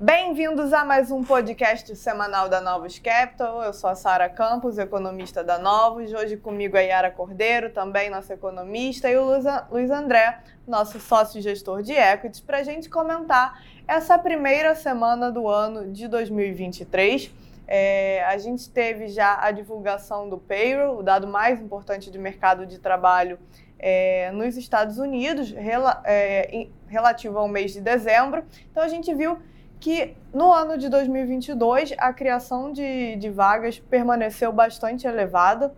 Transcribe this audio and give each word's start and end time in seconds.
Bem-vindos 0.00 0.72
a 0.72 0.84
mais 0.84 1.10
um 1.10 1.24
podcast 1.24 1.96
semanal 1.96 2.48
da 2.48 2.60
Novos 2.60 3.00
Capital. 3.00 3.60
Eu 3.64 3.72
sou 3.72 3.90
a 3.90 3.96
Sara 3.96 4.28
Campos, 4.28 4.78
economista 4.78 5.42
da 5.42 5.58
Novos. 5.58 6.12
Hoje 6.12 6.36
comigo 6.36 6.76
é 6.76 6.86
Yara 6.86 7.10
Cordeiro, 7.10 7.70
também 7.70 8.08
nossa 8.08 8.34
economista, 8.34 9.10
e 9.10 9.16
o 9.16 9.24
Luiz 9.72 9.90
André, 9.90 10.38
nosso 10.68 11.00
sócio 11.00 11.42
gestor 11.42 11.82
de 11.82 11.94
equities, 11.94 12.38
para 12.38 12.58
a 12.58 12.62
gente 12.62 12.88
comentar 12.88 13.60
essa 13.88 14.16
primeira 14.16 14.76
semana 14.76 15.32
do 15.32 15.48
ano 15.48 15.90
de 15.90 16.06
2023. 16.06 17.34
É, 17.66 18.24
a 18.26 18.38
gente 18.38 18.70
teve 18.70 19.08
já 19.08 19.36
a 19.42 19.50
divulgação 19.50 20.28
do 20.28 20.38
payroll, 20.38 21.00
o 21.00 21.02
dado 21.02 21.26
mais 21.26 21.60
importante 21.60 22.08
de 22.08 22.18
mercado 22.20 22.64
de 22.66 22.78
trabalho 22.78 23.36
é, 23.76 24.30
nos 24.30 24.56
Estados 24.56 24.98
Unidos, 24.98 25.50
rela, 25.50 26.00
é, 26.04 26.48
em, 26.52 26.72
relativo 26.86 27.36
ao 27.36 27.48
mês 27.48 27.72
de 27.72 27.80
dezembro. 27.80 28.44
Então 28.70 28.80
a 28.80 28.88
gente 28.88 29.12
viu 29.12 29.36
que 29.80 30.16
no 30.32 30.52
ano 30.52 30.76
de 30.76 30.88
2022 30.88 31.94
a 31.98 32.12
criação 32.12 32.72
de, 32.72 33.16
de 33.16 33.30
vagas 33.30 33.78
permaneceu 33.78 34.52
bastante 34.52 35.06
elevada 35.06 35.74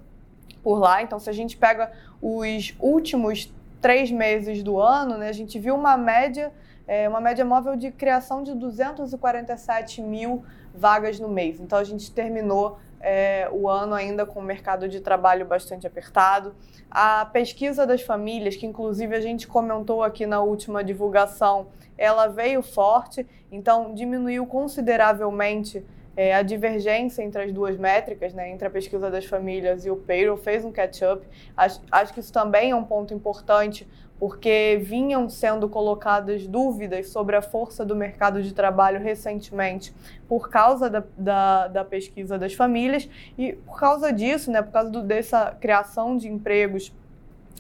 por 0.63 0.79
lá. 0.79 1.03
Então, 1.03 1.19
se 1.19 1.29
a 1.29 1.33
gente 1.33 1.57
pega 1.57 1.93
os 2.21 2.75
últimos 2.79 3.53
três 3.81 4.11
meses 4.11 4.63
do 4.63 4.79
ano, 4.81 5.17
né, 5.17 5.29
a 5.29 5.33
gente 5.33 5.59
viu 5.59 5.75
uma 5.75 5.97
média, 5.97 6.53
é, 6.87 7.09
uma 7.09 7.21
média 7.21 7.45
móvel 7.45 7.77
de 7.77 7.91
criação 7.91 8.43
de 8.43 8.55
247 8.55 10.03
mil 10.03 10.45
vagas 10.75 11.19
no 11.19 11.29
mês. 11.29 11.59
Então, 11.61 11.79
a 11.79 11.85
gente 11.85 12.13
terminou 12.13 12.79
é, 13.01 13.49
o 13.51 13.69
ano 13.69 13.95
ainda 13.95 14.27
com 14.27 14.41
o 14.41 14.43
mercado 14.43 14.89
de 14.89 15.01
trabalho 15.01 15.47
bastante 15.47 15.87
apertado. 15.87 16.55
A 16.91 17.25
pesquisa 17.25 17.87
das 17.87 18.03
famílias, 18.03 18.57
que 18.57 18.67
inclusive 18.67 19.17
a 19.17 19.21
gente 19.21 19.49
comentou 19.49 20.03
aqui 20.03 20.27
na 20.27 20.41
última 20.43 20.85
divulgação, 20.85 21.69
ela 21.97 22.27
veio 22.27 22.63
forte, 22.63 23.27
então 23.51 23.95
diminuiu 23.95 24.47
consideravelmente 24.47 25.85
é, 26.17 26.35
a 26.35 26.43
divergência 26.43 27.23
entre 27.23 27.43
as 27.43 27.53
duas 27.53 27.77
métricas, 27.77 28.35
né, 28.35 28.51
entre 28.51 28.67
a 28.67 28.71
pesquisa 28.71 29.11
das 29.11 29.25
famílias 29.25 29.85
e 29.87 29.91
o 29.91 29.97
payroll, 29.97 30.37
fez 30.37 30.65
um 30.65 30.73
catch-up. 30.73 31.27
Acho, 31.57 31.81
acho 31.91 32.13
que 32.13 32.21
isso 32.21 32.33
também 32.33 32.71
é 32.73 32.77
um 32.77 32.85
ponto 32.85 33.15
importante, 33.15 33.87
porque 34.19 34.79
vinham 34.83 35.31
sendo 35.31 35.67
colocadas 35.69 36.47
dúvidas 36.47 37.09
sobre 37.09 37.37
a 37.37 37.43
força 37.43 37.87
do 37.87 37.97
mercado 37.97 38.43
de 38.43 38.53
trabalho 38.53 39.01
recentemente 39.01 39.95
por 40.29 40.51
causa 40.51 40.91
da, 40.91 41.03
da, 41.17 41.69
da 41.69 41.85
pesquisa 41.85 42.39
das 42.39 42.53
famílias 42.53 43.09
e 43.39 43.55
por 43.55 43.79
causa 43.81 44.13
disso, 44.13 44.51
né, 44.51 44.61
por 44.61 44.73
causa 44.73 44.91
do, 44.91 45.03
dessa 45.03 45.57
criação 45.59 46.19
de 46.19 46.29
empregos 46.29 46.93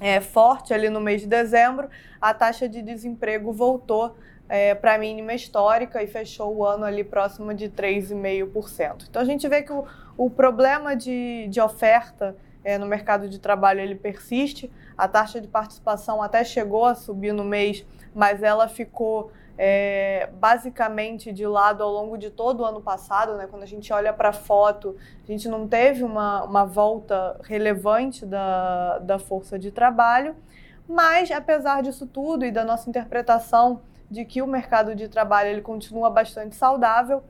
é, 0.00 0.20
forte 0.20 0.74
ali 0.74 0.88
no 0.88 1.00
mês 1.00 1.22
de 1.22 1.26
dezembro, 1.26 1.88
a 2.20 2.34
taxa 2.34 2.68
de 2.68 2.82
desemprego 2.82 3.52
voltou 3.52 4.16
é, 4.50 4.74
para 4.74 4.94
a 4.94 4.98
mínima 4.98 5.32
histórica 5.32 6.02
e 6.02 6.08
fechou 6.08 6.56
o 6.56 6.66
ano 6.66 6.84
ali 6.84 7.04
próximo 7.04 7.54
de 7.54 7.70
3,5%. 7.70 9.06
Então 9.08 9.22
a 9.22 9.24
gente 9.24 9.48
vê 9.48 9.62
que 9.62 9.72
o, 9.72 9.86
o 10.18 10.28
problema 10.28 10.96
de, 10.96 11.46
de 11.48 11.60
oferta 11.60 12.36
é, 12.64 12.76
no 12.76 12.84
mercado 12.84 13.28
de 13.28 13.38
trabalho 13.38 13.78
ele 13.78 13.94
persiste. 13.94 14.68
A 14.98 15.06
taxa 15.06 15.40
de 15.40 15.46
participação 15.46 16.20
até 16.20 16.42
chegou 16.42 16.84
a 16.84 16.96
subir 16.96 17.32
no 17.32 17.44
mês, 17.44 17.86
mas 18.12 18.42
ela 18.42 18.66
ficou 18.66 19.30
é, 19.56 20.28
basicamente 20.34 21.30
de 21.32 21.46
lado 21.46 21.84
ao 21.84 21.92
longo 21.92 22.18
de 22.18 22.28
todo 22.28 22.62
o 22.62 22.64
ano 22.64 22.80
passado. 22.80 23.36
Né? 23.36 23.46
Quando 23.48 23.62
a 23.62 23.66
gente 23.66 23.92
olha 23.92 24.12
para 24.12 24.30
a 24.30 24.32
foto, 24.32 24.96
a 25.22 25.30
gente 25.30 25.48
não 25.48 25.68
teve 25.68 26.02
uma, 26.02 26.42
uma 26.42 26.64
volta 26.64 27.40
relevante 27.44 28.26
da, 28.26 28.98
da 28.98 29.16
força 29.16 29.56
de 29.56 29.70
trabalho. 29.70 30.34
Mas, 30.88 31.30
apesar 31.30 31.84
disso 31.84 32.04
tudo 32.04 32.44
e 32.44 32.50
da 32.50 32.64
nossa 32.64 32.90
interpretação 32.90 33.80
de 34.10 34.24
que 34.24 34.42
o 34.42 34.46
mercado 34.46 34.94
de 34.94 35.08
trabalho 35.08 35.50
ele 35.50 35.62
continua 35.62 36.10
bastante 36.10 36.56
saudável. 36.56 37.22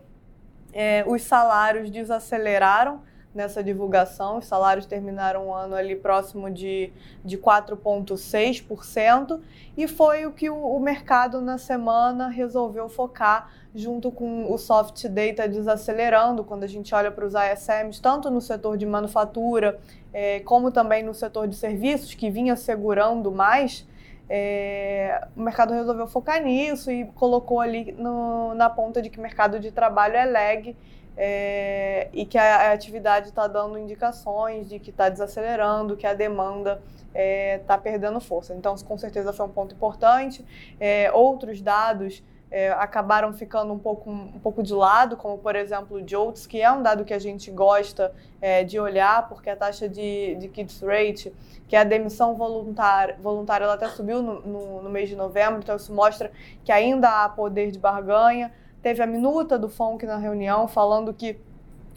É, 0.73 1.05
os 1.07 1.23
salários 1.23 1.91
desaceleraram 1.91 3.03
nessa 3.35 3.63
divulgação, 3.63 4.39
os 4.39 4.47
salários 4.47 4.87
terminaram 4.87 5.49
o 5.49 5.55
ano 5.55 5.77
ali 5.77 5.95
próximo 5.95 6.51
de, 6.51 6.93
de 7.25 7.39
4,6%, 7.39 9.41
e 9.77 9.87
foi 9.87 10.27
o 10.27 10.33
que 10.33 10.51
o, 10.51 10.57
o, 10.57 10.81
mercado 10.81 11.41
na 11.41 11.57
semana 11.57 12.29
resolveu 12.29 12.89
focar 12.89 13.53
junto 13.73 14.11
com 14.11 14.53
o 14.53 14.59
soft 14.59 15.07
data 15.07 15.49
desacelerando, 15.49 16.43
quando 16.43 16.65
a 16.65 16.67
gente 16.67 16.93
olha 16.93 17.11
para 17.11 17.25
os 17.25 17.35
ISMs, 17.35 18.03
tanto 18.03 18.29
no 18.31 18.41
setor 18.41 18.77
de 18.77 18.85
manufatura, 18.85 19.79
é, 20.13 20.41
como 20.41 20.73
também 20.73 21.05
no 21.05 21.15
setor 21.15 21.47
de 21.47 21.55
serviços, 21.55 22.15
que 22.15 22.29
vinha 22.31 22.57
segurando 22.57 23.31
mais, 23.31 23.87
é, 24.33 25.27
o 25.37 25.41
mercado 25.41 25.75
resolveu 25.75 26.07
focar 26.07 26.41
nisso 26.41 26.89
e 26.89 27.05
colocou 27.17 27.59
ali 27.59 27.91
no, 27.99 28.55
na 28.55 28.71
ponta 28.71 29.03
de 29.03 29.11
que 29.11 29.19
o 29.19 29.23
mercado 29.23 29.59
de 29.59 29.73
trabalho 29.73 30.15
é 30.15 30.25
lag 30.25 30.77
é, 31.17 32.09
e 32.13 32.25
que 32.25 32.39
a, 32.39 32.69
a 32.69 32.73
atividade 32.73 33.31
está 33.31 33.49
dando 33.49 33.77
indicações 33.77 34.69
de 34.69 34.79
que 34.79 34.91
está 34.91 35.09
desacelerando, 35.09 35.97
que 35.97 36.07
a 36.07 36.15
demanda 36.15 36.81
está 37.09 37.11
é, 37.13 37.59
tá 37.59 37.77
perdendo 37.77 38.21
força. 38.21 38.55
Então, 38.55 38.77
com 38.77 38.97
certeza 38.97 39.33
foi 39.33 39.47
um 39.47 39.51
ponto 39.51 39.75
importante. 39.75 40.45
É, 40.79 41.11
outros 41.11 41.61
dados 41.61 42.23
é, 42.51 42.71
acabaram 42.73 43.33
ficando 43.33 43.73
um 43.73 43.79
pouco, 43.79 44.11
um 44.11 44.39
pouco 44.41 44.63
de 44.63 44.75
lado, 44.75 45.17
como 45.17 45.39
por 45.39 45.55
exemplo 45.55 45.99
o 45.99 46.03
JOLTS, 46.07 46.47
que 46.47 46.61
é 46.61 46.71
um 46.71 46.83
dado 46.83 47.05
que 47.05 47.15
a 47.15 47.19
gente 47.19 47.51
gosta 47.51 48.13
é, 48.41 48.65
de 48.65 48.81
olhar, 48.81 49.29
porque 49.29 49.49
a 49.49 49.57
taxa 49.57 49.89
de, 49.89 50.35
de 50.35 50.49
kids 50.49 50.81
rate, 50.83 51.33
que 51.69 51.77
é 51.77 51.81
a 51.81 51.85
demissão 51.85 52.35
voluntária, 52.35 53.17
voluntária 53.23 53.65
ela 53.65 53.75
até 53.75 53.89
subiu 53.89 54.21
no, 54.21 54.41
no, 54.41 54.83
no 54.83 54.91
mês 54.91 55.09
de 55.09 55.15
novembro, 55.15 55.61
então 55.63 55.77
isso 55.77 55.95
mostra 55.95 56.33
que 56.65 56.73
ainda 56.73 57.25
há 57.25 57.29
poder 57.29 57.71
de 57.71 57.79
barganha. 57.79 58.53
Teve 58.83 59.03
a 59.03 59.07
minuta 59.07 59.59
do 59.59 59.69
FONC 59.69 60.05
na 60.07 60.17
reunião 60.17 60.67
falando 60.67 61.13
que 61.13 61.39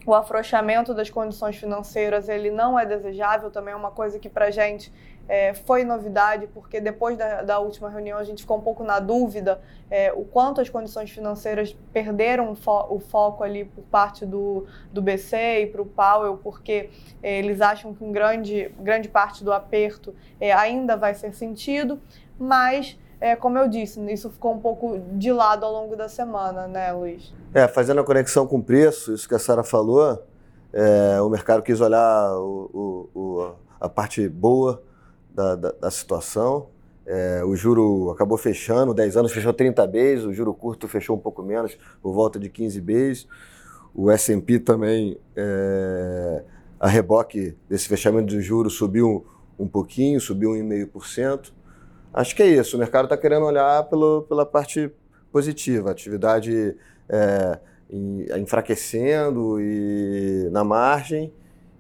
o 0.05 0.13
afrouxamento 0.13 0.93
das 0.93 1.09
condições 1.09 1.55
financeiras 1.55 2.27
ele 2.27 2.51
não 2.51 2.77
é 2.77 2.85
desejável, 2.85 3.49
também 3.49 3.73
é 3.73 3.77
uma 3.77 3.91
coisa 3.91 4.19
que 4.19 4.29
para 4.29 4.51
gente 4.51 4.91
é, 5.27 5.53
foi 5.53 5.83
novidade, 5.83 6.47
porque 6.47 6.81
depois 6.81 7.17
da, 7.17 7.41
da, 7.41 7.59
última 7.59 7.89
reunião 7.89 8.17
a 8.17 8.23
gente 8.23 8.41
ficou 8.41 8.57
um 8.57 8.61
pouco 8.61 8.83
na 8.83 8.99
dúvida 8.99 9.61
é, 9.89 10.11
o 10.11 10.25
quanto 10.25 10.59
as 10.59 10.69
condições 10.69 11.09
financeiras 11.11 11.75
perderam 11.93 12.51
o, 12.51 12.55
fo 12.55 12.87
o 12.89 12.99
foco 12.99 13.43
ali 13.43 13.65
por 13.65 13.83
parte 13.85 14.25
do, 14.25 14.65
do 14.91 15.01
BC 15.01 15.61
e 15.61 15.67
para 15.67 15.81
o 15.81 15.85
Powell, 15.85 16.37
porque 16.37 16.89
é, 17.21 17.39
eles 17.39 17.61
acham 17.61 17.93
que 17.93 18.03
um 18.03 18.11
grande, 18.11 18.69
grande 18.79 19.07
parte 19.07 19.43
do 19.43 19.53
aperto 19.53 20.13
é, 20.39 20.51
ainda 20.51 20.97
vai 20.97 21.13
ser 21.13 21.33
sentido, 21.33 22.01
mas 22.37 22.99
é, 23.21 23.37
como 23.37 23.57
eu 23.57 23.69
disse, 23.69 24.01
isso 24.11 24.29
ficou 24.29 24.53
um 24.53 24.59
pouco 24.59 24.99
de 25.13 25.31
lado 25.31 25.65
ao 25.65 25.71
longo 25.71 25.95
da 25.95 26.09
semana, 26.09 26.67
né, 26.67 26.91
Luiz? 26.91 27.33
É, 27.53 27.67
fazendo 27.69 28.01
a 28.01 28.03
conexão 28.03 28.45
com 28.45 28.57
o 28.57 28.63
preço, 28.63 29.13
isso 29.13 29.29
que 29.29 29.35
a 29.35 29.39
Sara 29.39 29.63
falou, 29.63 30.21
é, 30.73 31.21
o 31.21 31.29
mercado 31.29 31.61
quis 31.63 31.79
olhar 31.79 32.35
o, 32.35 33.09
o, 33.13 33.19
o, 33.19 33.55
a 33.79 33.87
parte 33.87 34.27
boa 34.27 34.83
da, 35.33 35.55
da, 35.55 35.71
da 35.71 35.91
situação. 35.91 36.67
É, 37.05 37.43
o 37.43 37.55
juro 37.55 38.11
acabou 38.11 38.37
fechando, 38.37 38.93
10 38.93 39.17
anos 39.17 39.31
fechou 39.31 39.51
30 39.51 39.85
Bs, 39.87 40.23
o 40.23 40.33
juro 40.33 40.53
curto 40.53 40.87
fechou 40.87 41.17
um 41.17 41.19
pouco 41.19 41.43
menos, 41.43 41.77
por 42.01 42.13
volta 42.13 42.39
de 42.39 42.49
15 42.49 42.79
Bs. 42.79 43.27
O 43.93 44.09
S&P 44.09 44.59
também, 44.59 45.17
é, 45.35 46.43
a 46.79 46.87
reboque 46.87 47.55
desse 47.69 47.87
fechamento 47.87 48.27
de 48.27 48.41
juros 48.41 48.73
subiu 48.73 49.25
um 49.59 49.67
pouquinho, 49.67 50.19
subiu 50.19 50.51
1,5%. 50.51 51.51
Acho 52.13 52.35
que 52.35 52.43
é 52.43 52.47
isso, 52.47 52.75
o 52.75 52.79
mercado 52.79 53.05
está 53.05 53.17
querendo 53.17 53.45
olhar 53.45 53.83
pelo, 53.85 54.23
pela 54.23 54.45
parte 54.45 54.91
positiva, 55.31 55.91
atividade 55.91 56.75
é, 57.09 57.59
enfraquecendo 58.37 59.59
e 59.59 60.47
na 60.51 60.63
margem 60.63 61.33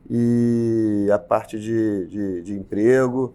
e 0.09 1.07
a 1.11 1.17
parte 1.17 1.59
de, 1.59 2.07
de, 2.07 2.41
de 2.41 2.53
emprego, 2.53 3.33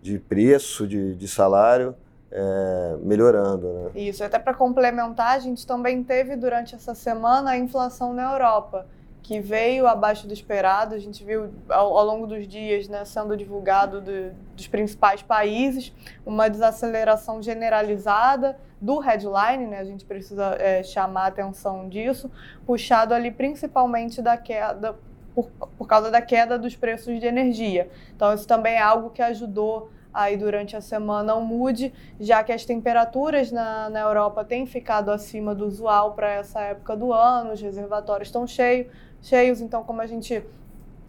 de 0.00 0.18
preço, 0.18 0.86
de, 0.86 1.14
de 1.14 1.28
salário, 1.28 1.94
é, 2.30 2.96
melhorando. 3.02 3.66
Né? 3.66 3.90
Isso, 3.94 4.22
até 4.22 4.38
para 4.38 4.54
complementar, 4.54 5.36
a 5.36 5.38
gente 5.38 5.66
também 5.66 6.02
teve 6.02 6.36
durante 6.36 6.74
essa 6.74 6.94
semana 6.94 7.50
a 7.50 7.58
inflação 7.58 8.12
na 8.12 8.32
Europa, 8.32 8.86
que 9.22 9.40
veio 9.40 9.86
abaixo 9.86 10.26
do 10.26 10.32
esperado. 10.32 10.94
A 10.94 10.98
gente 10.98 11.22
viu 11.24 11.50
ao, 11.68 11.98
ao 11.98 12.04
longo 12.04 12.26
dos 12.26 12.46
dias 12.46 12.88
né, 12.88 13.04
sendo 13.04 13.36
divulgado 13.36 14.00
do, 14.00 14.30
dos 14.56 14.66
principais 14.66 15.22
países 15.22 15.92
uma 16.24 16.48
desaceleração 16.48 17.42
generalizada 17.42 18.58
do 18.80 18.98
headline, 19.00 19.66
né, 19.66 19.80
a 19.80 19.84
gente 19.84 20.04
precisa 20.04 20.56
é, 20.56 20.84
chamar 20.84 21.22
a 21.22 21.26
atenção 21.26 21.88
disso, 21.88 22.30
puxado 22.64 23.12
ali 23.12 23.30
principalmente 23.30 24.22
da 24.22 24.36
queda 24.36 24.96
por, 25.42 25.68
por 25.78 25.86
causa 25.86 26.10
da 26.10 26.20
queda 26.20 26.58
dos 26.58 26.74
preços 26.74 27.20
de 27.20 27.26
energia. 27.26 27.88
Então, 28.14 28.34
isso 28.34 28.46
também 28.46 28.74
é 28.74 28.82
algo 28.82 29.10
que 29.10 29.22
ajudou 29.22 29.90
aí 30.12 30.36
durante 30.36 30.74
a 30.74 30.80
semana 30.80 31.34
o 31.34 31.44
MUD, 31.44 31.92
já 32.18 32.42
que 32.42 32.50
as 32.50 32.64
temperaturas 32.64 33.52
na, 33.52 33.88
na 33.88 34.00
Europa 34.00 34.44
têm 34.44 34.66
ficado 34.66 35.10
acima 35.10 35.54
do 35.54 35.66
usual 35.66 36.14
para 36.14 36.30
essa 36.32 36.60
época 36.60 36.96
do 36.96 37.12
ano, 37.12 37.52
os 37.52 37.60
reservatórios 37.60 38.28
estão 38.28 38.46
cheios, 38.46 38.88
cheios 39.22 39.60
então 39.60 39.84
como 39.84 40.00
a 40.00 40.06
gente 40.06 40.42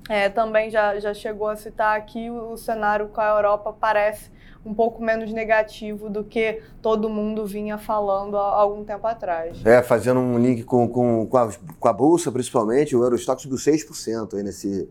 é, 0.08 0.30
também 0.30 0.70
já, 0.70 1.00
já 1.00 1.14
chegou 1.14 1.48
a 1.48 1.56
citar 1.56 1.98
aqui, 1.98 2.30
o, 2.30 2.52
o 2.52 2.58
cenário 2.58 3.08
com 3.08 3.22
a 3.22 3.30
Europa 3.30 3.74
parece 3.80 4.30
um 4.66 4.74
pouco 4.74 5.02
menos 5.02 5.32
negativo 5.32 6.10
do 6.10 6.24
que 6.24 6.62
todo 6.82 7.10
mundo 7.10 7.46
vinha 7.46 7.78
falando 7.78 8.38
há 8.38 8.56
algum 8.60 8.84
tempo 8.84 9.08
atrás. 9.08 9.66
É, 9.66 9.82
fazendo 9.82 10.20
um 10.20 10.38
link 10.38 10.64
com, 10.64 10.88
com, 10.88 11.26
com, 11.26 11.38
a, 11.38 11.50
com 11.80 11.88
a 11.88 11.94
Bolsa, 11.94 12.32
principalmente, 12.32 12.96
o 12.96 13.04
Eurostock 13.04 13.42
subiu 13.42 13.58
6% 13.58 14.36
aí 14.36 14.44
nesse, 14.44 14.90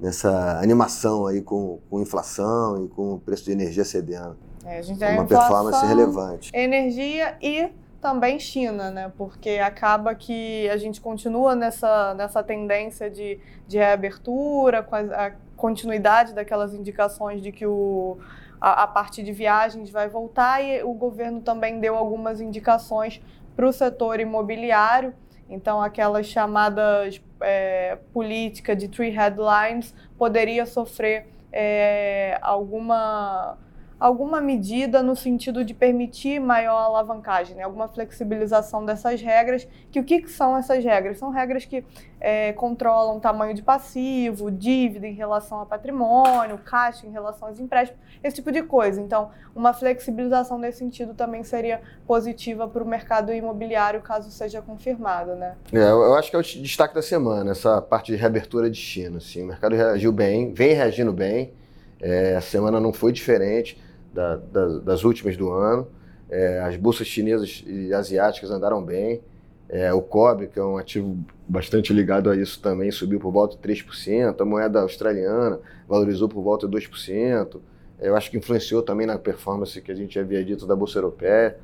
nessa 0.00 0.60
animação 0.60 1.26
aí 1.26 1.42
com, 1.42 1.80
com 1.90 2.00
inflação 2.00 2.84
e 2.84 2.88
com 2.88 3.14
o 3.14 3.18
preço 3.18 3.44
de 3.44 3.52
energia 3.52 3.84
cedendo. 3.84 4.36
É, 4.64 4.78
a 4.78 4.82
gente 4.82 5.02
é 5.02 5.12
uma 5.12 5.24
inflação, 5.24 5.48
performance 5.48 5.86
relevante. 5.86 6.50
Energia 6.54 7.36
e 7.42 7.70
também 8.00 8.38
China, 8.38 8.90
né? 8.90 9.12
Porque 9.16 9.50
acaba 9.50 10.14
que 10.14 10.68
a 10.68 10.76
gente 10.76 11.00
continua 11.00 11.54
nessa, 11.54 12.14
nessa 12.14 12.42
tendência 12.42 13.10
de, 13.10 13.40
de 13.66 13.78
reabertura, 13.78 14.82
com 14.82 14.94
a, 14.94 15.00
a 15.00 15.32
continuidade 15.56 16.32
daquelas 16.32 16.72
indicações 16.72 17.42
de 17.42 17.50
que 17.50 17.66
o, 17.66 18.18
a, 18.60 18.84
a 18.84 18.86
parte 18.86 19.22
de 19.22 19.32
viagens 19.32 19.90
vai 19.90 20.08
voltar 20.08 20.62
e 20.62 20.82
o 20.82 20.92
governo 20.92 21.40
também 21.40 21.80
deu 21.80 21.96
algumas 21.96 22.40
indicações 22.40 23.20
para 23.54 23.66
o 23.66 23.72
setor 23.72 24.20
imobiliário. 24.20 25.14
Então, 25.50 25.80
aquelas 25.80 26.26
chamadas 26.26 27.20
é, 27.40 27.96
política 28.12 28.76
de 28.76 28.88
three 28.88 29.10
headlines 29.10 29.94
poderia 30.18 30.66
sofrer 30.66 31.26
é, 31.50 32.38
alguma 32.42 33.56
alguma 33.98 34.40
medida 34.40 35.02
no 35.02 35.16
sentido 35.16 35.64
de 35.64 35.74
permitir 35.74 36.38
maior 36.38 36.78
alavancagem, 36.78 37.56
né? 37.56 37.64
alguma 37.64 37.88
flexibilização 37.88 38.84
dessas 38.84 39.20
regras. 39.20 39.66
Que 39.90 39.98
o 39.98 40.04
que, 40.04 40.22
que 40.22 40.30
são 40.30 40.56
essas 40.56 40.84
regras? 40.84 41.18
São 41.18 41.30
regras 41.30 41.64
que 41.64 41.84
é, 42.20 42.52
controlam 42.52 43.18
tamanho 43.18 43.54
de 43.54 43.62
passivo, 43.62 44.50
dívida 44.50 45.06
em 45.06 45.14
relação 45.14 45.60
a 45.60 45.66
patrimônio, 45.66 46.58
caixa 46.58 47.06
em 47.06 47.10
relação 47.10 47.48
aos 47.48 47.58
empréstimos, 47.58 48.00
esse 48.22 48.36
tipo 48.36 48.52
de 48.52 48.62
coisa. 48.62 49.00
Então, 49.00 49.30
uma 49.54 49.72
flexibilização 49.72 50.58
nesse 50.58 50.78
sentido 50.78 51.12
também 51.12 51.42
seria 51.42 51.80
positiva 52.06 52.68
para 52.68 52.82
o 52.82 52.86
mercado 52.86 53.32
imobiliário, 53.32 54.00
caso 54.00 54.30
seja 54.30 54.62
confirmado, 54.62 55.34
né? 55.34 55.56
É, 55.72 55.90
eu 55.90 56.14
acho 56.14 56.30
que 56.30 56.36
é 56.36 56.38
o 56.38 56.42
destaque 56.42 56.94
da 56.94 57.02
semana, 57.02 57.50
essa 57.50 57.82
parte 57.82 58.12
de 58.12 58.18
reabertura 58.18 58.70
de 58.70 58.78
China. 58.78 59.18
Assim. 59.18 59.42
O 59.42 59.46
mercado 59.46 59.74
reagiu 59.74 60.12
bem, 60.12 60.52
vem 60.52 60.74
reagindo 60.74 61.12
bem. 61.12 61.52
É, 62.00 62.36
a 62.36 62.40
semana 62.40 62.78
não 62.78 62.92
foi 62.92 63.12
diferente 63.12 63.76
da, 64.18 64.36
das, 64.36 64.82
das 64.82 65.04
últimas 65.04 65.36
do 65.36 65.52
ano. 65.52 65.86
É, 66.28 66.60
as 66.60 66.76
bolsas 66.76 67.06
chinesas 67.06 67.62
e 67.64 67.94
asiáticas 67.94 68.50
andaram 68.50 68.82
bem. 68.82 69.20
É, 69.68 69.92
o 69.92 70.02
cobre, 70.02 70.48
que 70.48 70.58
é 70.58 70.64
um 70.64 70.76
ativo 70.76 71.16
bastante 71.46 71.92
ligado 71.92 72.30
a 72.30 72.36
isso 72.36 72.60
também, 72.60 72.90
subiu 72.90 73.20
por 73.20 73.30
volta 73.30 73.56
de 73.56 73.62
3%. 73.62 74.40
A 74.40 74.44
moeda 74.44 74.80
australiana 74.80 75.60
valorizou 75.86 76.28
por 76.28 76.42
volta 76.42 76.66
de 76.66 76.76
2%. 76.76 77.60
Eu 78.00 78.16
acho 78.16 78.30
que 78.30 78.36
influenciou 78.36 78.82
também 78.82 79.06
na 79.06 79.18
performance 79.18 79.80
que 79.80 79.92
a 79.92 79.94
gente 79.94 80.18
havia 80.18 80.44
dito 80.44 80.66
da 80.66 80.74
Bolsa 80.74 80.98
Europeia. 80.98 81.56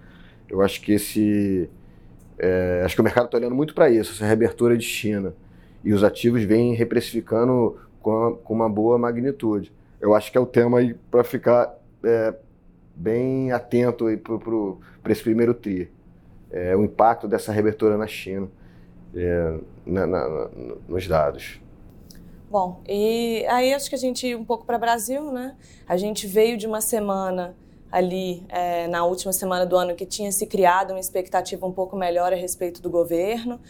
Eu 0.48 0.62
acho 0.62 0.80
que 0.80 0.92
esse. 0.92 1.68
É, 2.38 2.82
acho 2.84 2.94
que 2.94 3.00
o 3.00 3.04
mercado 3.04 3.26
está 3.26 3.36
olhando 3.36 3.54
muito 3.54 3.74
para 3.74 3.90
isso, 3.90 4.12
essa 4.12 4.26
reabertura 4.26 4.76
de 4.76 4.84
China. 4.84 5.34
E 5.84 5.92
os 5.92 6.04
ativos 6.04 6.42
vêm 6.44 6.74
reprecificando 6.74 7.78
com, 8.00 8.26
a, 8.26 8.36
com 8.36 8.54
uma 8.54 8.68
boa 8.68 8.98
magnitude. 8.98 9.72
Eu 10.00 10.14
acho 10.14 10.30
que 10.30 10.38
é 10.38 10.40
o 10.40 10.46
tema 10.46 10.78
para 11.10 11.24
ficar 11.24 11.74
é, 12.04 12.34
bem 12.94 13.52
atento 13.52 14.06
para 15.02 15.12
esse 15.12 15.22
primeiro 15.22 15.54
TRI. 15.54 15.90
É, 16.50 16.76
o 16.76 16.84
impacto 16.84 17.26
dessa 17.26 17.50
reabertura 17.50 17.96
na 17.96 18.06
China 18.06 18.48
é, 19.14 19.58
na, 19.84 20.06
na, 20.06 20.48
nos 20.88 21.06
dados. 21.06 21.60
Bom, 22.50 22.80
e 22.86 23.44
aí 23.48 23.74
acho 23.74 23.88
que 23.88 23.96
a 23.96 23.98
gente 23.98 24.34
um 24.34 24.44
pouco 24.44 24.64
para 24.64 24.76
o 24.76 24.80
Brasil, 24.80 25.32
né? 25.32 25.56
A 25.88 25.96
gente 25.96 26.26
veio 26.26 26.56
de 26.56 26.66
uma 26.66 26.80
semana 26.80 27.56
ali 27.94 28.44
é, 28.48 28.88
na 28.88 29.04
última 29.04 29.32
semana 29.32 29.64
do 29.64 29.76
ano 29.76 29.94
que 29.94 30.04
tinha 30.04 30.32
se 30.32 30.48
criado 30.48 30.90
uma 30.90 30.98
expectativa 30.98 31.64
um 31.64 31.70
pouco 31.70 31.96
melhor 31.96 32.32
a 32.32 32.36
respeito 32.36 32.82
do 32.82 32.90
governo. 32.90 33.60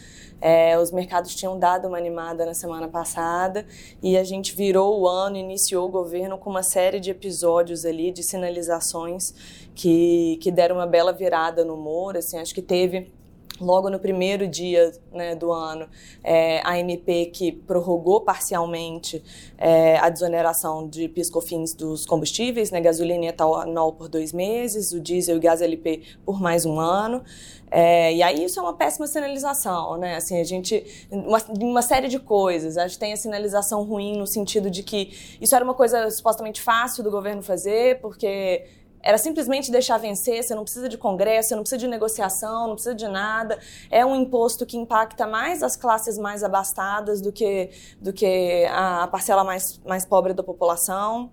É, 0.41 0.79
os 0.79 0.91
mercados 0.91 1.35
tinham 1.35 1.59
dado 1.59 1.89
uma 1.89 1.99
animada 1.99 2.47
na 2.47 2.55
semana 2.55 2.89
passada 2.89 3.67
e 4.03 4.17
a 4.17 4.25
gente 4.25 4.57
virou 4.57 4.99
o 4.99 5.07
ano, 5.07 5.37
iniciou 5.37 5.87
o 5.87 5.91
governo 5.91 6.39
com 6.39 6.49
uma 6.49 6.63
série 6.63 7.01
de 7.01 7.11
episódios 7.11 7.85
ali, 7.85 8.11
de 8.11 8.23
sinalizações 8.23 9.35
que, 9.75 10.39
que 10.41 10.51
deram 10.51 10.77
uma 10.77 10.87
bela 10.87 11.13
virada 11.13 11.63
no 11.63 11.75
humor. 11.75 12.17
Assim, 12.17 12.39
acho 12.39 12.55
que 12.55 12.63
teve 12.63 13.13
logo 13.61 13.89
no 13.89 13.99
primeiro 13.99 14.49
dia 14.49 14.93
né, 15.13 15.35
do 15.35 15.53
ano, 15.53 15.89
é, 16.23 16.61
a 16.65 16.79
MP 16.79 17.27
que 17.27 17.53
prorrogou 17.53 18.21
parcialmente 18.21 19.23
é, 19.57 19.97
a 19.99 20.09
desoneração 20.09 20.89
de 20.89 21.09
piscofins 21.09 21.73
dos 21.75 22.05
combustíveis, 22.05 22.71
né, 22.71 22.81
gasolina 22.81 23.25
e 23.25 23.29
etanol 23.29 23.93
por 23.93 24.09
dois 24.09 24.33
meses, 24.33 24.93
o 24.93 25.01
diesel 25.01 25.37
e 25.37 25.39
o 25.39 25.41
gás 25.41 25.63
LP 25.63 26.03
por 26.25 26.41
mais 26.41 26.65
um 26.65 26.81
ano. 26.81 27.23
É, 27.71 28.15
e 28.15 28.23
aí 28.23 28.45
isso 28.45 28.61
é 28.61 28.63
uma 28.63 28.75
péssima 28.75 29.05
sinalização, 29.07 29.97
né? 29.97 30.15
Assim, 30.15 30.39
a 30.39 30.45
gente. 30.45 30.85
Uma, 31.11 31.39
uma 31.61 31.83
série 31.83 32.07
de 32.07 32.21
coisas. 32.21 32.79
A 32.79 32.87
gente 32.87 33.01
tem 33.01 33.13
a 33.13 33.17
sinalização 33.17 33.83
ruim 33.83 34.17
no 34.17 34.29
sentido 34.29 34.71
de 34.71 34.85
que 34.85 35.37
isso 35.41 35.57
era 35.57 35.65
uma 35.65 35.75
coisa 35.75 36.09
supostamente 36.09 36.63
fácil 36.63 37.03
do 37.03 37.11
governo 37.11 37.43
fazer, 37.43 38.01
porque 38.01 38.65
era 39.05 39.19
simplesmente 39.19 39.71
deixar 39.71 39.99
vencer, 39.99 40.43
você 40.43 40.55
não 40.55 40.63
precisa 40.63 40.89
de 40.89 40.97
congresso, 40.97 41.51
você 41.51 41.55
não 41.55 41.63
precisa 41.63 41.79
de 41.79 41.87
negociação, 41.87 42.69
não 42.69 42.75
precisa 42.75 42.95
de 42.95 43.07
nada. 43.07 43.59
É 43.91 44.05
um 44.05 44.17
imposto 44.17 44.65
que 44.65 44.79
impacta 44.79 45.27
mais 45.27 45.63
as 45.63 45.77
classes 45.77 46.17
mais 46.17 46.43
abastadas 46.43 47.21
do 47.21 47.31
que, 47.31 47.71
do 48.01 48.15
que 48.15 48.65
a 48.71 49.07
parcela 49.09 49.45
mais, 49.45 49.79
mais 49.85 50.07
pobre 50.07 50.33
da 50.33 50.43
população. 50.43 51.31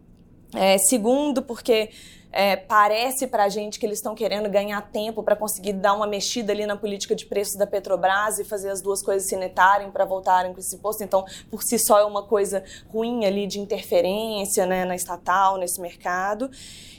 É, 0.53 0.77
segundo, 0.79 1.41
porque 1.41 1.91
é, 2.31 2.55
parece 2.55 3.27
para 3.27 3.43
a 3.43 3.49
gente 3.49 3.77
que 3.77 3.85
eles 3.85 3.97
estão 3.97 4.15
querendo 4.15 4.49
ganhar 4.49 4.81
tempo 4.81 5.21
para 5.21 5.35
conseguir 5.35 5.73
dar 5.73 5.93
uma 5.93 6.07
mexida 6.07 6.53
ali 6.53 6.65
na 6.65 6.77
política 6.77 7.15
de 7.15 7.25
preços 7.25 7.55
da 7.55 7.67
Petrobras 7.67 8.39
e 8.39 8.45
fazer 8.45 8.69
as 8.69 8.81
duas 8.81 9.03
coisas 9.03 9.27
se 9.27 9.35
netarem 9.35 9.91
para 9.91 10.05
voltarem 10.05 10.53
com 10.53 10.59
esse 10.59 10.75
imposto. 10.75 11.03
Então, 11.03 11.25
por 11.49 11.61
si 11.61 11.77
só, 11.77 11.99
é 11.99 12.05
uma 12.05 12.23
coisa 12.23 12.63
ruim 12.87 13.25
ali 13.25 13.45
de 13.47 13.59
interferência 13.59 14.65
né, 14.65 14.85
na 14.85 14.95
estatal, 14.95 15.57
nesse 15.57 15.81
mercado. 15.81 16.49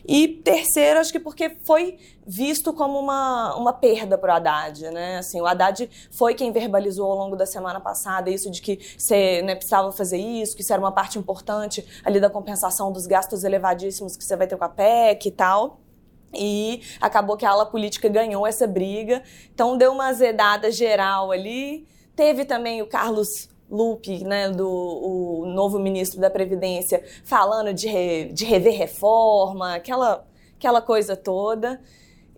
E 0.07 0.29
terceiro, 0.29 0.99
acho 0.99 1.13
que 1.13 1.21
porque 1.21 1.51
foi 1.63 1.97
visto 2.27 2.73
como 2.73 2.99
uma, 2.99 3.55
uma 3.57 3.73
perda 3.73 4.17
para 4.19 4.33
o 4.33 4.37
Haddad, 4.37 4.91
né? 4.91 5.19
Assim, 5.19 5.41
o 5.41 5.47
Haddad 5.47 5.89
foi 6.11 6.35
quem 6.35 6.53
verbalizou 6.53 7.11
ao 7.11 7.17
longo 7.17 7.37
da 7.37 7.47
semana 7.47 7.81
passada 7.81 8.31
isso 8.31 8.51
de 8.51 8.61
que 8.61 8.79
você 8.97 9.43
né, 9.43 9.55
precisava 9.55 9.91
fazer 9.93 10.19
isso, 10.19 10.55
que 10.55 10.63
isso 10.63 10.73
era 10.73 10.81
uma 10.81 10.93
parte 10.93 11.19
importante 11.19 11.85
ali 12.05 12.21
da 12.21 12.31
compensação 12.31 12.93
dos 12.93 13.07
gastos 13.07 13.45
elevadíssimos 13.45 14.17
que 14.17 14.25
você 14.25 14.37
vai 14.37 14.47
ter 14.47 14.57
com 14.57 14.65
a 14.65 14.69
PEC 14.69 15.22
e 15.29 15.33
tal. 15.33 15.81
E 16.35 16.83
acabou 17.01 17.37
que 17.37 17.45
a 17.45 17.51
ala 17.51 17.67
política 17.67 18.09
ganhou 18.09 18.47
essa 18.47 18.67
briga. 18.67 19.23
Então 19.53 19.77
deu 19.77 19.93
uma 19.93 20.09
azedada 20.09 20.71
geral 20.71 21.31
ali. 21.31 21.87
Teve 22.17 22.45
também 22.45 22.81
o 22.83 22.87
Carlos 22.87 23.49
Lupe, 23.71 24.23
né, 24.23 24.51
do 24.51 24.69
o 24.69 25.47
novo 25.47 25.79
ministro 25.79 26.21
da 26.21 26.29
Previdência, 26.29 27.03
falando 27.25 27.73
de, 27.73 27.89
re, 27.89 28.27
de 28.27 28.45
rever 28.45 28.77
reforma, 28.77 29.77
aquela, 29.77 30.27
aquela 30.59 30.83
coisa 30.83 31.17
toda. 31.17 31.81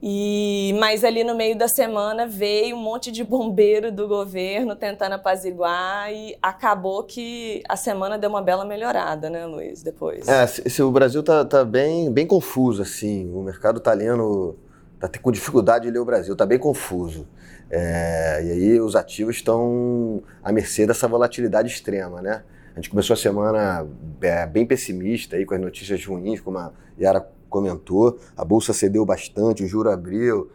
E 0.07 0.77
mas 0.79 1.03
ali 1.03 1.25
no 1.25 1.35
meio 1.35 1.57
da 1.57 1.67
semana 1.67 2.27
veio 2.27 2.77
um 2.77 2.79
monte 2.79 3.11
de 3.11 3.25
bombeiro 3.25 3.91
do 3.91 4.07
governo 4.07 4.77
tentando 4.77 5.15
apaziguar 5.15 6.13
e 6.13 6.37
acabou 6.43 7.05
que 7.05 7.63
a 7.67 7.75
semana 7.75 8.19
deu 8.19 8.29
uma 8.29 8.43
bela 8.43 8.67
melhorada, 8.67 9.31
né, 9.31 9.47
Luiz? 9.47 9.83
Depois. 9.83 10.29
É, 10.29 10.47
se, 10.47 10.69
se 10.69 10.83
o 10.83 10.93
Brasil 10.93 11.23
tá, 11.23 11.43
tá, 11.43 11.65
bem, 11.65 12.13
bem 12.13 12.27
confuso 12.27 12.83
assim. 12.83 13.33
O 13.33 13.43
mercado 13.43 13.81
lendo, 13.97 14.59
tá 15.01 15.09
com 15.23 15.33
dificuldade 15.33 15.87
de 15.87 15.91
ler 15.91 16.01
o 16.01 16.05
Brasil, 16.05 16.37
tá 16.37 16.45
bem 16.45 16.59
confuso. 16.59 17.27
É, 17.71 18.43
e 18.45 18.51
aí 18.51 18.81
os 18.83 18.95
ativos 18.95 19.37
estão 19.37 20.23
à 20.43 20.53
mercê 20.53 20.87
dessa 20.87 21.09
volatilidade 21.09 21.69
extrema, 21.69 22.21
né? 22.21 22.43
A 22.73 22.77
gente 22.77 22.91
começou 22.91 23.15
a 23.15 23.17
semana 23.17 23.87
é, 24.21 24.45
bem 24.45 24.67
pessimista 24.67 25.37
aí 25.37 25.47
com 25.47 25.55
as 25.55 25.61
notícias 25.63 26.05
ruins, 26.05 26.43
como 26.43 26.59
a 26.59 26.73
Yara 27.01 27.27
comentou. 27.55 28.19
A 28.37 28.45
bolsa 28.45 28.73
cedeu 28.73 29.07
bastante, 29.07 29.63
o 29.63 29.67
juro 29.69 29.89
abriu 29.89 30.51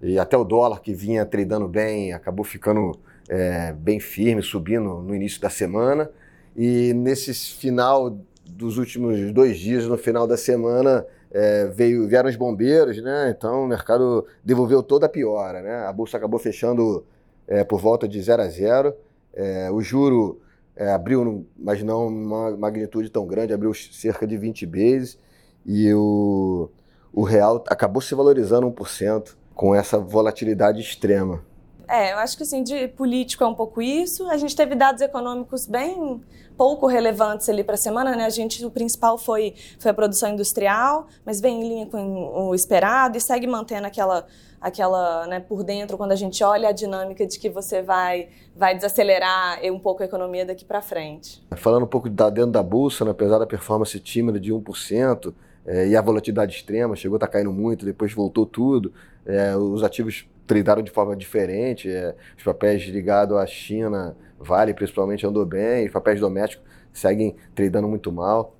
e 0.00 0.18
até 0.18 0.38
o 0.38 0.44
dólar 0.44 0.80
que 0.80 0.94
vinha 0.94 1.26
tradando 1.26 1.68
bem 1.68 2.14
acabou 2.14 2.42
ficando 2.42 2.98
é, 3.28 3.74
bem 3.74 4.00
firme, 4.00 4.42
subindo 4.42 5.02
no 5.02 5.14
início 5.14 5.38
da 5.38 5.50
semana. 5.50 6.10
E 6.56 6.94
nesse 6.94 7.34
final 7.34 8.18
dos 8.46 8.78
últimos 8.78 9.30
dois 9.32 9.58
dias, 9.58 9.86
no 9.86 9.98
final 9.98 10.26
da 10.26 10.38
semana, 10.38 11.04
é, 11.30 11.66
veio, 11.66 12.08
vieram 12.08 12.30
os 12.30 12.36
bombeiros, 12.36 13.00
né? 13.02 13.34
Então 13.36 13.64
o 13.64 13.68
mercado 13.68 14.26
devolveu 14.42 14.82
toda 14.82 15.04
a 15.04 15.08
piora, 15.08 15.60
né? 15.60 15.86
A 15.86 15.92
bolsa 15.92 16.16
acabou 16.16 16.40
fechando 16.40 17.04
é, 17.46 17.62
por 17.62 17.78
volta 17.78 18.08
de 18.08 18.20
0 18.20 18.42
a 18.42 18.48
0. 18.48 18.94
É, 19.34 19.70
o 19.70 19.82
juro 19.82 20.40
é, 20.74 20.90
abriu, 20.90 21.46
mas 21.56 21.82
não 21.82 22.08
uma 22.08 22.56
magnitude 22.56 23.10
tão 23.10 23.26
grande, 23.26 23.52
abriu 23.52 23.72
cerca 23.74 24.26
de 24.26 24.38
20 24.38 24.64
vezes 24.64 25.18
e 25.64 25.92
o, 25.94 26.70
o 27.12 27.22
real 27.22 27.64
acabou 27.68 28.00
se 28.00 28.14
valorizando 28.14 28.70
1% 28.70 29.36
com 29.54 29.74
essa 29.74 29.98
volatilidade 29.98 30.80
extrema. 30.80 31.44
É, 31.90 32.12
eu 32.12 32.18
acho 32.18 32.36
que 32.36 32.44
assim, 32.44 32.62
de 32.62 32.86
político 32.86 33.42
é 33.42 33.46
um 33.48 33.54
pouco 33.54 33.82
isso. 33.82 34.28
A 34.28 34.36
gente 34.36 34.54
teve 34.54 34.76
dados 34.76 35.02
econômicos 35.02 35.66
bem 35.66 36.20
pouco 36.56 36.86
relevantes 36.86 37.48
ali 37.48 37.64
para 37.64 37.74
a 37.74 37.78
semana, 37.78 38.14
né? 38.14 38.26
A 38.26 38.30
gente, 38.30 38.64
o 38.64 38.70
principal 38.70 39.18
foi, 39.18 39.54
foi 39.78 39.90
a 39.90 39.94
produção 39.94 40.30
industrial, 40.30 41.08
mas 41.24 41.40
vem 41.40 41.60
em 41.60 41.68
linha 41.68 41.86
com 41.86 42.48
o 42.48 42.54
esperado 42.54 43.16
e 43.16 43.20
segue 43.20 43.46
mantendo 43.46 43.88
aquela, 43.88 44.24
aquela, 44.60 45.26
né, 45.26 45.40
por 45.40 45.64
dentro, 45.64 45.96
quando 45.96 46.12
a 46.12 46.16
gente 46.16 46.44
olha 46.44 46.68
a 46.68 46.72
dinâmica 46.72 47.26
de 47.26 47.38
que 47.38 47.48
você 47.48 47.82
vai, 47.82 48.28
vai 48.54 48.76
desacelerar 48.76 49.58
um 49.64 49.80
pouco 49.80 50.02
a 50.02 50.06
economia 50.06 50.44
daqui 50.44 50.64
para 50.64 50.80
frente. 50.82 51.42
Falando 51.56 51.84
um 51.84 51.88
pouco 51.88 52.08
da, 52.08 52.30
dentro 52.30 52.52
da 52.52 52.62
bolsa, 52.62 53.04
né, 53.04 53.10
apesar 53.10 53.38
da 53.38 53.46
performance 53.46 53.98
tímida 53.98 54.38
de 54.38 54.52
1%, 54.52 55.34
é, 55.66 55.88
e 55.88 55.96
a 55.96 56.00
volatilidade 56.00 56.54
extrema, 56.54 56.96
chegou 56.96 57.16
a 57.16 57.18
estar 57.18 57.26
tá 57.26 57.32
caindo 57.34 57.52
muito, 57.52 57.84
depois 57.84 58.12
voltou 58.12 58.46
tudo, 58.46 58.92
é, 59.26 59.56
os 59.56 59.82
ativos 59.82 60.28
tradaram 60.46 60.82
de 60.82 60.90
forma 60.90 61.14
diferente, 61.16 61.88
é, 61.88 62.14
os 62.36 62.42
papéis 62.42 62.82
ligados 62.84 63.36
à 63.36 63.46
China, 63.46 64.16
Vale 64.38 64.72
principalmente 64.72 65.26
andou 65.26 65.44
bem, 65.44 65.86
os 65.86 65.92
papéis 65.92 66.18
domésticos 66.18 66.66
seguem 66.92 67.36
tradando 67.54 67.86
muito 67.86 68.10
mal. 68.10 68.56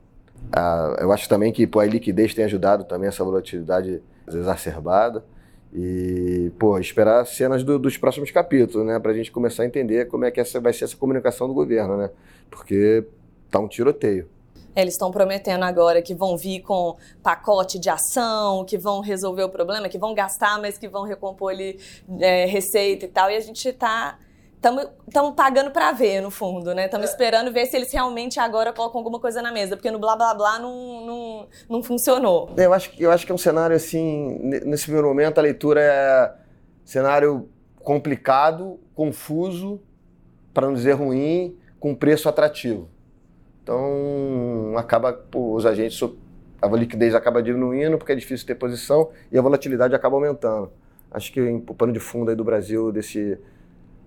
Ah, 0.52 0.96
eu 1.00 1.10
acho 1.10 1.28
também 1.28 1.52
que 1.52 1.66
pô, 1.66 1.80
a 1.80 1.86
liquidez 1.86 2.34
tem 2.34 2.44
ajudado 2.44 2.84
também 2.84 3.08
essa 3.08 3.24
volatilidade 3.24 4.02
exacerbada. 4.28 5.24
E, 5.72 6.50
pô, 6.58 6.78
esperar 6.78 7.24
cenas 7.26 7.62
do, 7.62 7.78
dos 7.78 7.96
próximos 7.96 8.30
capítulos, 8.30 8.86
né? 8.86 8.98
Pra 8.98 9.12
gente 9.14 9.30
começar 9.30 9.62
a 9.62 9.66
entender 9.66 10.08
como 10.08 10.24
é 10.24 10.30
que 10.30 10.40
essa 10.40 10.60
vai 10.60 10.72
ser 10.72 10.84
essa 10.84 10.96
comunicação 10.96 11.46
do 11.46 11.54
governo, 11.54 11.96
né? 11.96 12.10
Porque 12.50 13.06
tá 13.50 13.60
um 13.60 13.68
tiroteio. 13.68 14.28
Eles 14.74 14.94
estão 14.94 15.10
prometendo 15.10 15.64
agora 15.64 16.00
que 16.00 16.14
vão 16.14 16.36
vir 16.36 16.60
com 16.60 16.96
pacote 17.22 17.78
de 17.78 17.90
ação, 17.90 18.64
que 18.64 18.78
vão 18.78 19.00
resolver 19.00 19.42
o 19.42 19.48
problema, 19.48 19.88
que 19.88 19.98
vão 19.98 20.14
gastar, 20.14 20.60
mas 20.60 20.78
que 20.78 20.88
vão 20.88 21.04
recompor 21.04 21.52
ali 21.52 21.78
é, 22.20 22.46
receita 22.46 23.04
e 23.04 23.08
tal. 23.08 23.30
E 23.30 23.36
a 23.36 23.40
gente 23.40 23.68
está 23.68 24.18
estamos 25.06 25.34
pagando 25.34 25.70
para 25.70 25.90
ver, 25.92 26.20
no 26.20 26.30
fundo, 26.30 26.74
né? 26.74 26.84
Estamos 26.84 27.08
é. 27.08 27.10
esperando 27.10 27.50
ver 27.50 27.66
se 27.66 27.76
eles 27.76 27.90
realmente 27.90 28.38
agora 28.38 28.72
colocam 28.72 28.98
alguma 28.98 29.18
coisa 29.18 29.40
na 29.40 29.50
mesa, 29.50 29.74
porque 29.74 29.90
no 29.90 29.98
blá 29.98 30.14
blá 30.14 30.34
blá 30.34 30.58
não, 30.58 31.06
não, 31.06 31.48
não 31.68 31.82
funcionou. 31.82 32.50
Eu 32.56 32.72
acho, 32.74 32.92
eu 32.98 33.10
acho 33.10 33.24
que 33.24 33.32
é 33.32 33.34
um 33.34 33.38
cenário 33.38 33.74
assim, 33.74 34.38
nesse 34.42 34.84
primeiro 34.84 35.08
momento 35.08 35.38
a 35.38 35.42
leitura 35.42 35.80
é 35.80 36.32
cenário 36.84 37.48
complicado, 37.76 38.78
confuso, 38.94 39.80
para 40.52 40.66
não 40.66 40.74
dizer 40.74 40.92
ruim, 40.92 41.56
com 41.78 41.94
preço 41.94 42.28
atrativo. 42.28 42.88
Então, 43.62 44.74
acaba, 44.76 45.12
pô, 45.12 45.54
os 45.54 45.66
agentes, 45.66 46.00
a 46.60 46.66
liquidez 46.68 47.14
acaba 47.14 47.42
diminuindo 47.42 47.98
porque 47.98 48.12
é 48.12 48.16
difícil 48.16 48.46
ter 48.46 48.54
posição 48.54 49.10
e 49.30 49.38
a 49.38 49.42
volatilidade 49.42 49.94
acaba 49.94 50.16
aumentando. 50.16 50.70
Acho 51.10 51.32
que 51.32 51.40
o 51.40 51.74
pano 51.74 51.92
de 51.92 52.00
fundo 52.00 52.30
aí 52.30 52.36
do 52.36 52.44
Brasil 52.44 52.92
desse 52.92 53.38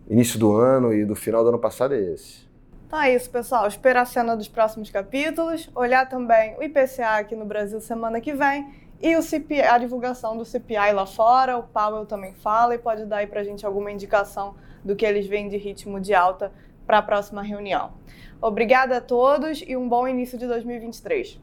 início 0.09 0.39
do 0.39 0.55
ano 0.55 0.93
e 0.93 1.05
do 1.05 1.15
final 1.15 1.43
do 1.43 1.49
ano 1.49 1.59
passado 1.59 1.93
é 1.93 1.99
esse. 1.99 2.47
Então 2.87 3.01
é 3.01 3.13
isso, 3.13 3.29
pessoal. 3.29 3.67
Esperar 3.67 4.01
a 4.01 4.05
cena 4.05 4.35
dos 4.35 4.47
próximos 4.47 4.89
capítulos, 4.89 5.69
olhar 5.75 6.07
também 6.07 6.55
o 6.57 6.63
IPCA 6.63 7.17
aqui 7.17 7.35
no 7.35 7.45
Brasil 7.45 7.81
semana 7.81 8.21
que 8.21 8.33
vem 8.33 8.71
e 9.01 9.17
o 9.17 9.21
CPI, 9.21 9.61
a 9.61 9.77
divulgação 9.77 10.37
do 10.37 10.45
CPI 10.45 10.93
lá 10.93 11.05
fora. 11.05 11.57
O 11.57 11.63
Powell 11.63 12.05
também 12.05 12.33
fala 12.33 12.75
e 12.75 12.77
pode 12.77 13.05
dar 13.05 13.17
aí 13.17 13.27
pra 13.27 13.43
gente 13.43 13.65
alguma 13.65 13.91
indicação 13.91 14.55
do 14.83 14.95
que 14.95 15.05
eles 15.05 15.25
veem 15.25 15.49
de 15.49 15.57
ritmo 15.57 15.99
de 15.99 16.13
alta 16.13 16.51
para 16.85 16.99
a 16.99 17.01
próxima 17.01 17.41
reunião. 17.41 17.93
Obrigada 18.41 18.97
a 18.97 19.01
todos 19.01 19.63
e 19.65 19.75
um 19.75 19.87
bom 19.87 20.07
início 20.07 20.37
de 20.37 20.47
2023. 20.47 21.39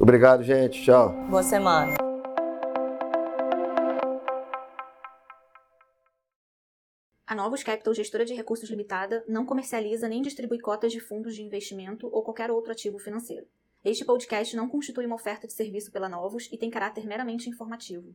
Obrigado, 0.00 0.42
gente. 0.42 0.82
Tchau. 0.82 1.12
Boa 1.28 1.42
semana. 1.42 1.94
A 7.26 7.34
Novos 7.34 7.62
Capital 7.62 7.92
Gestora 7.92 8.24
de 8.24 8.32
Recursos 8.32 8.70
Limitada 8.70 9.22
não 9.28 9.44
comercializa 9.44 10.08
nem 10.08 10.22
distribui 10.22 10.58
cotas 10.58 10.90
de 10.90 11.00
fundos 11.00 11.34
de 11.34 11.42
investimento 11.42 12.08
ou 12.10 12.22
qualquer 12.22 12.50
outro 12.50 12.72
ativo 12.72 12.98
financeiro. 12.98 13.46
Este 13.84 14.04
podcast 14.04 14.56
não 14.56 14.68
constitui 14.68 15.04
uma 15.04 15.16
oferta 15.16 15.46
de 15.46 15.52
serviço 15.52 15.92
pela 15.92 16.08
Novos 16.08 16.48
e 16.50 16.56
tem 16.56 16.70
caráter 16.70 17.06
meramente 17.06 17.50
informativo. 17.50 18.14